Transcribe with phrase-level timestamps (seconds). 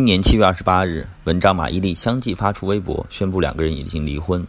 [0.00, 4.42] 今年七月二十八日，文章马伊琍相继发出微博，宣布两个人已经离婚。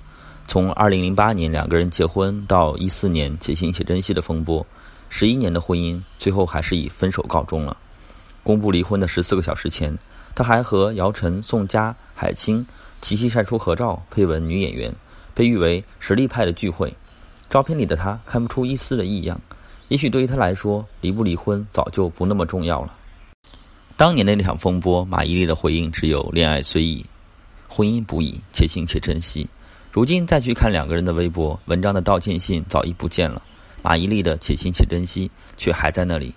[0.48, 4.66] 从二零零八年两个人结婚到一四年且行且珍惜的风波，
[5.10, 7.76] 十一年的婚姻最后还是以分手告终了。
[8.44, 9.94] 公布离婚的十四个小时前，
[10.34, 12.66] 他还和姚晨、宋佳、海清
[13.02, 14.96] 齐齐晒出合照，配文“女演员”，
[15.36, 16.96] 被誉为实力派的聚会。
[17.50, 19.38] 照片里的他看不出一丝的异样，
[19.90, 22.96] 也许对于他来说，离不离婚早就不那么重要了。
[24.02, 27.06] 当年的那场风波，马伊琍的回应只有“恋爱虽易，
[27.68, 29.48] 婚姻不易，且行且珍惜”。
[29.94, 33.40] 如今再去看两个人的微博，文章的道歉信早已不见了，
[33.84, 36.34] 马伊琍的“且行且珍惜”却还在那里。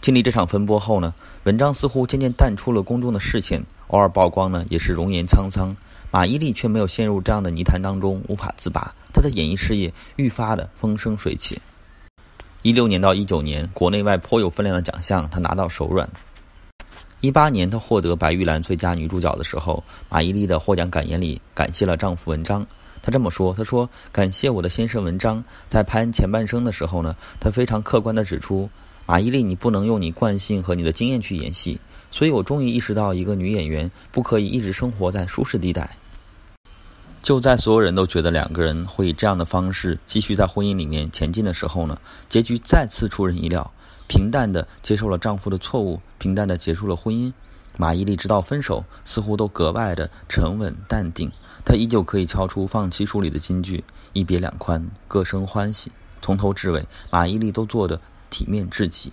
[0.00, 5.72] 经历这场风波后呢，文章似乎渐渐淡出了公众的视线，偶尔曝光呢也是容颜沧桑。
[6.10, 11.62] 马伊琍却没有陷入这样的泥潭当中无法自拔，她的演艺事业愈发的风生水起。
[12.62, 16.10] 一六年到一九年，国内外颇有分量的奖项，她拿到手软。
[17.20, 22.66] 一八年，她获得白玉兰最佳女主角的时候，马伊琍的获奖感言里感谢了丈夫文章。
[23.02, 28.70] 她这么说：“她说感谢我的先生文章，在拍前半生的时候呢，他非常客观地指出，
[29.04, 31.78] 马伊琍你不能用你惯性和你的经验去演戏，
[32.10, 35.94] 所以我终于意识到，一个女演员不可以一直生活在舒适地带。
[37.20, 43.70] 就在所有人都觉得两个人会以这样的方式继续在婚姻里面前进的时候呢，结局再次出人意料。”
[44.10, 47.32] 平淡的接受了丈夫的错误，平淡的结束了婚姻。
[47.78, 51.30] 马伊琍直到分手，似乎都格外的沉稳淡定。
[51.64, 59.12] 她依旧可以敲出《放弃书》里的金句：“一别两宽，各生欢喜。”从头至尾，马伊琍都做得体面至极。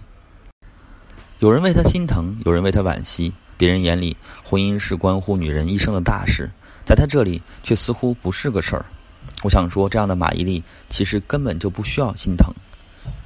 [1.38, 3.32] 有人为她心疼，有人为她惋惜。
[3.56, 6.50] 别人眼里，婚姻是关乎女人一生的大事，
[6.84, 8.84] 在她这里却似乎不是个事儿。
[9.44, 12.52] 我想说，这样的马伊琍其实根本就不需要心疼。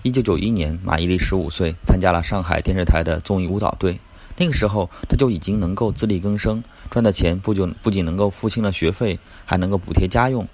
[0.03, 3.99] 一九九一年，马伊琍十五岁，参加了上海电视台的综艺舞蹈队。
[4.35, 10.47] 那个时候，她就已经能够自力更生，赚的钱不就不仅能够付清了学费，还能够补贴家用。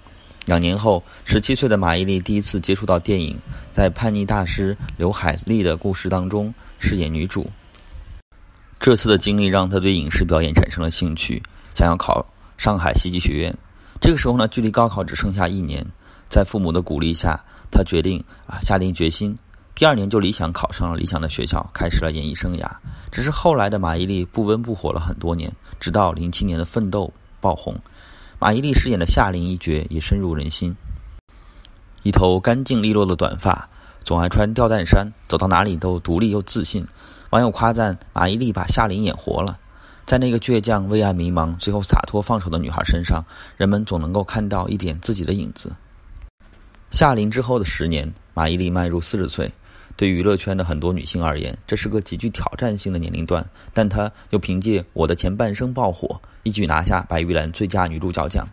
[0.44, 3.38] 两年后，十七岁的马伊琍第一次接触到电影，
[3.72, 7.50] 在叛逆大师刘海丽的故事当中饰演女主。
[8.78, 11.42] 这次的经历让她对影视表演产生了兴趣，
[11.74, 12.22] 想要考
[12.58, 13.56] 上海戏剧学院。
[13.98, 15.82] 这个时候呢，距离高考只剩下一年，
[16.28, 17.42] 在父母的鼓励下。
[17.70, 19.36] 他决定啊，下定决心，
[19.74, 22.68] 第二年就理想考上了理想的学校，开始了演艺生涯。
[23.10, 27.04] 只是后来的马伊琍不温不火了很多年，直到零七年的《奋斗》
[27.40, 27.74] 爆红，
[28.38, 30.74] 马伊琍饰演的夏琳一角也深入人心。
[32.02, 33.68] 一头干净利落的短发，
[34.04, 36.86] 总爱穿吊带衫，走到哪里都独立又自信。
[37.30, 39.58] 网友夸赞马伊琍把夏琳演活了，
[40.06, 43.24] 在那个倔强、为爱迷茫、最后洒脱放手的女孩身上，
[43.56, 45.74] 人们总能够看到一点自己的影子。
[46.90, 49.52] 夏琳之后的十年，马伊琍迈入四十岁，
[49.94, 53.46] 对娱乐圈的很多女性而言，这是个极具挑战性的年龄段。
[53.72, 58.48] 但她又凭借《我的前半生》爆火，一举拿下白玉兰最佳女主角奖。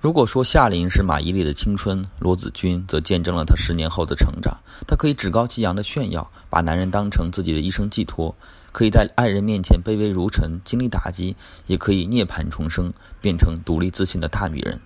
[0.00, 4.58] 如果说夏琳是马伊琍的青春，罗子君则见证了她十年后的成长。
[4.88, 8.34] 她可以趾高气扬的炫耀，把男人当成自己的一生寄托；
[8.72, 11.36] 可以在爱人面前卑微如尘，经历打击，
[11.66, 14.80] 也可以涅槃重生，变成独立自信的大女人。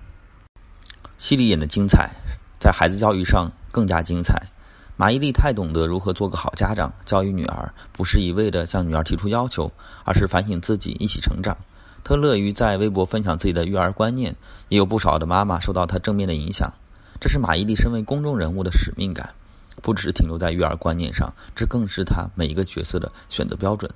[1.19, 2.11] 戏里演的精彩，
[2.59, 4.41] 在孩子教育上更加精彩。
[4.97, 9.71] 马伊琍太懂得如何做个好家长，教育女儿不是一味的向女儿提出要求，
[10.05, 11.57] 而是反省自己，一起成长。
[12.05, 14.37] 她乐于在微博分享自己的育儿观念，
[14.69, 16.73] 也有不少的妈妈受到她正面的影响。
[17.21, 19.31] 这是马伊琍身为公众人物的使命感，
[19.83, 23.91] 不只停留在育儿观念上，这更是她每一个角色的选择标准。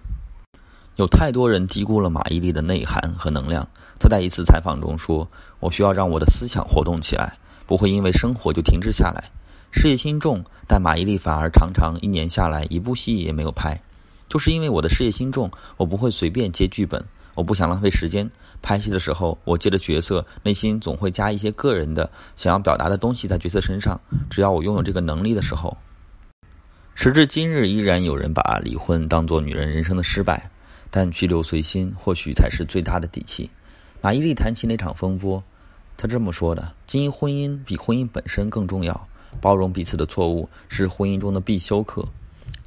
[0.99, 3.65] 有太多人低估了马伊琍的内涵和能量。
[4.01, 5.27] 她在一次采访中说
[5.61, 9.31] ：“我需要让我的思想活动起来，不会因为生活就停滞下来。
[9.71, 13.81] 事业心重，但马伊琍反而常常一年下来一部戏也没有拍，
[14.29, 17.01] 就是因为我的事业心重，我不会随便接剧本，
[17.37, 18.29] 我不想浪费时间。
[18.61, 24.01] 拍戏的时候，我接的角色，内心总会加一些个人的想要表达的东西在角色身上。
[24.29, 25.77] 只要我拥有这个能力的时候，
[26.97, 30.51] 时至今日，依然有人把离婚当做女人人生的失败，
[30.91, 33.51] 但去留随心，或许才是最大的底气。”
[34.01, 35.43] 马伊琍谈起那场风波，
[35.97, 39.09] 她这么说的：“经营婚姻比婚姻本身更重要，
[39.41, 42.07] 包容彼此的错误是婚姻中的必修课。”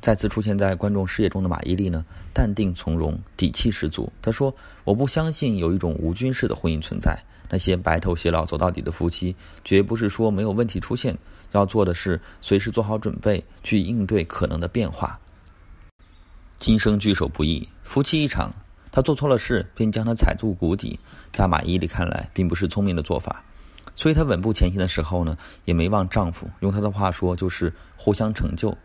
[0.02, 2.04] 再次出现在观众视野中的马伊琍呢，
[2.34, 4.12] 淡定从容，底气十足。
[4.22, 4.54] 她说
[4.84, 7.18] ：“我不相信有一种无菌式的婚姻存在，
[7.48, 11.16] 那些白头偕老走到底的夫妻，绝不是说没有问题出现，
[11.52, 15.20] 要做的是随时做好准备去应对可能的变化。
[16.58, 18.50] 今生聚首不易，夫妻一场。”
[18.90, 20.98] 他做错了事，便将他踩入谷底，
[21.34, 23.44] 在马伊琍看来，并不是聪明的做法。
[23.96, 26.50] 所以，她稳步前行的时候呢，也没忘丈夫。
[26.62, 28.78] 用她的话说，就是互相成就。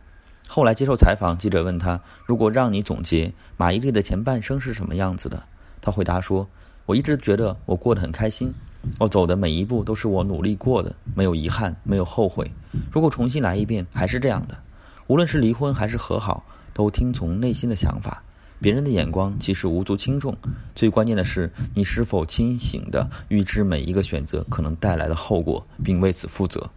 [0.48, 5.40] 后来接受采访，记者问她：“如果让你总结马伊琍的前半生是什么样子的？”
[5.80, 6.48] 她回答说
[6.86, 8.52] ：“我一直觉得我过得很开心，
[8.98, 12.48] 我走的每一步都是我努力过的，没有遗憾，没有后悔。
[12.92, 14.56] 如果重新来一遍，还是这样的。
[15.06, 18.22] 无论是离婚还是和好，都听从内心的想法。
[18.58, 20.36] 别人的眼光其实无足轻重，
[20.74, 26.70] 最关键的是你是否清醒的预知每一个选择可能带来的后果，并为此负责。”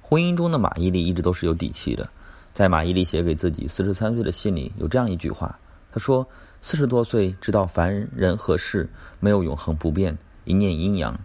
[0.00, 2.08] 婚姻中的马伊琍一直都是有底气的，
[2.52, 5.58] 在马伊琍写给自己四十三岁的信里，有这样一句话
[5.90, 6.26] ：“她说，
[6.60, 8.88] 四十多岁知道凡人和事
[9.20, 11.18] 没有永恒不变，一念阴阳，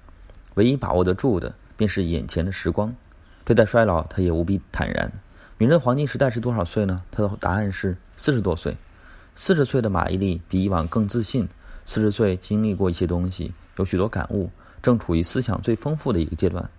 [0.56, 2.96] 唯一把握得住的便是眼前的时光。
[3.44, 5.12] 对待衰老，他也无比坦然。
[5.60, 7.02] 女人黄金时代是多少岁呢？
[7.10, 8.78] 他的答案是四十多岁。
[9.34, 11.48] 四十岁的马伊琍比以往更自信，
[11.84, 14.52] 四十岁经历过一些东西，有许多感悟，
[14.84, 16.70] 正处于思想最丰富的一个阶段。”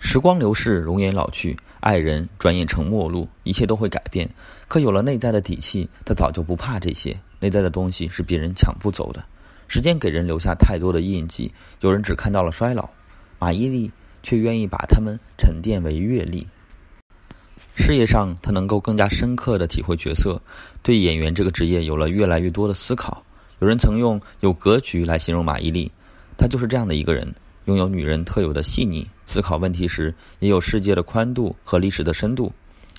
[0.00, 4.30] 时光流逝，容颜老去，爱人转眼成陌路，一切都会改变。
[4.66, 7.14] 可有了内在的底气，他早就不怕这些。
[7.38, 9.22] 内在的东西是别人抢不走的。
[9.68, 12.88] 时间给人留下太多的印记，有人只看到了衰老，
[13.38, 13.90] 马伊琍
[14.22, 16.46] 却愿意把它们沉淀为阅历。
[17.76, 20.40] 事业上，他能够更加深刻的体会角色，
[20.82, 23.22] 对演员这个职业有了越来越多的思考。
[23.60, 25.90] 有人曾用有格局来形容马伊琍，
[26.36, 27.34] 她就是这样的一个人。
[27.66, 32.52] 拥有女人特有的细腻，思考问题时也有世界的宽度和历史的深度。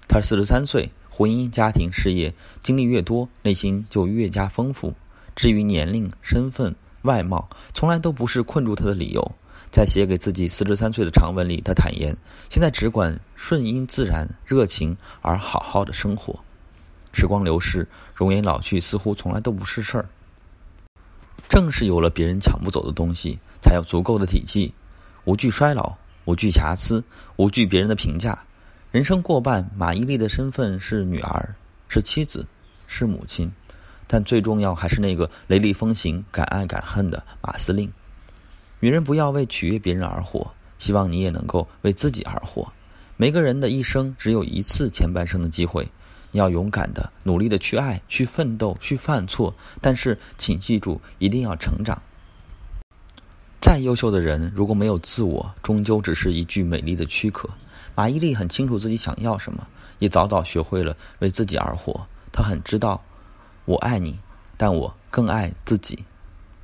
[0.07, 4.94] 她四十三岁，婚姻、家庭、事业经历越多，内心就越加丰富。
[5.36, 6.74] 至于年龄、身份、
[7.04, 9.31] 外貌，从来都不是困住她的理由。
[9.75, 12.16] 在写给自己四十三岁的长文里，他坦言：
[12.50, 16.33] 现在只管顺应自然、热情而好好的生活。
[17.12, 20.06] 时光流逝，容颜老去，似乎从来都不是事儿。
[21.50, 23.38] 正是有了别人抢不走的东西。
[23.62, 24.74] 才有足够的体气，
[25.25, 25.94] 无惧衰老，
[26.24, 27.04] 无惧瑕疵，
[27.36, 28.38] 无惧别人的评价。
[28.92, 31.54] 人生过半，马伊琍的身份是女儿，
[31.89, 32.48] 是妻子，
[32.88, 33.51] 是母亲，
[34.07, 37.92] 但最重要还是那个雷厉风行、敢爱敢恨的马司令。
[38.80, 42.72] 女人不要为取悦别人而活，希望你也能够为自己而活。
[43.18, 45.88] 每个人的一生只有一次前半生的机会，
[46.31, 52.01] 你要勇敢的、努力的去爱、去奋斗、去犯错，但是请记住，一定要成长。
[53.62, 57.50] 再优秀的人，如果没有自我，终究只是一具美丽的躯壳。
[57.95, 59.66] 马伊琍很清楚自己想要什么，
[60.00, 62.06] 也早早学会了为自己而活。
[62.33, 63.01] 她很知道，
[63.63, 64.19] 我爱你，
[64.57, 65.98] 但我更爱自己。